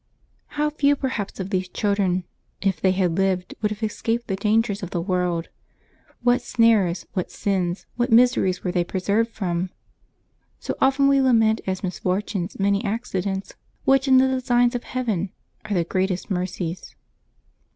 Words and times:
—How 0.57 0.71
few 0.71 0.95
perhaps 0.95 1.39
of 1.39 1.51
these 1.51 1.67
children, 1.69 2.23
if 2.59 2.81
they 2.81 2.89
had 2.89 3.15
lived, 3.19 3.53
would 3.61 3.69
have 3.69 3.83
escaped 3.83 4.25
the 4.25 4.35
dangers 4.35 4.81
of 4.81 4.89
the 4.89 4.99
world! 4.99 5.49
What 6.23 6.41
snares, 6.41 7.05
what 7.13 7.29
sins, 7.29 7.85
what 7.97 8.11
miseries 8.11 8.63
were 8.63 8.71
they 8.71 8.83
preserved 8.83 9.29
from! 9.29 9.69
So 10.59 10.73
we 10.81 10.87
often 10.87 11.07
lament 11.07 11.61
as 11.67 11.83
misfortunes 11.83 12.59
many 12.59 12.83
accidents 12.83 13.53
which 13.85 14.07
in 14.07 14.17
the 14.17 14.27
designs 14.27 14.73
of 14.73 14.85
Heaven 14.85 15.33
are 15.65 15.75
the 15.75 15.83
greatest 15.83 16.31
mercies. 16.31 16.95